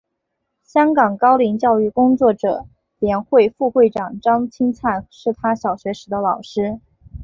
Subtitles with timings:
[0.63, 2.65] 香港高龄教育工作者
[2.97, 6.79] 联会副会长张钦灿是他小学时的老师。